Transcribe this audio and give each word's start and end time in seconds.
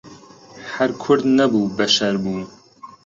هەر 0.73 0.89
کورد 1.03 1.23
نەبوو 1.37 1.71
بەشەر 1.77 2.15
بوو 2.23 2.41